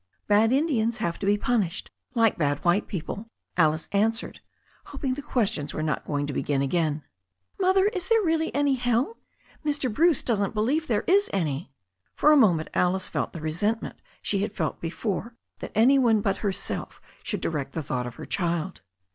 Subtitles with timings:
[0.25, 4.39] "Bad Indians have to be punished, like bad white people," Alice answered,
[4.85, 7.03] hoping the questions were not going to be gin again.
[7.59, 9.15] "Mother, is there really any hell?
[9.63, 9.93] Mr.
[9.93, 11.71] Bruce doesn't be lieve there is any."
[12.15, 16.37] For a moment Alice felt the resentment she had felt before that any one but
[16.37, 18.81] herself should direct the thought of her child.